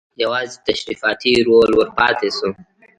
یوازې 0.23 0.57
تشریفاتي 0.67 1.31
رول 1.47 1.71
ور 1.75 1.89
پاتې 1.97 2.29
شو. 2.37 2.49